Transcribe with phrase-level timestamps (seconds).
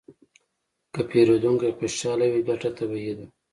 [0.93, 3.25] که پیرودونکی خوشحاله وي، ګټه طبیعي ده.